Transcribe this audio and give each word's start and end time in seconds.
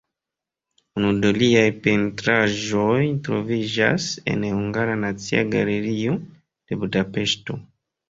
Unu 1.01 1.11
de 1.25 1.29
liaj 1.35 1.65
pentraĵoj 1.83 2.97
troviĝas 3.29 4.09
en 4.35 4.49
Hungara 4.57 4.99
Nacia 5.05 5.47
Galerio 5.55 6.19
de 6.39 6.85
Budapeŝto. 6.85 7.65